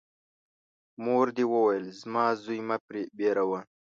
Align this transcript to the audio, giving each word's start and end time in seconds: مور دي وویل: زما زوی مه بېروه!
مور 1.03 1.25
دي 1.35 1.45
وویل: 1.53 1.85
زما 2.01 2.25
زوی 2.41 2.59
مه 2.67 2.77
بېروه! 3.17 3.59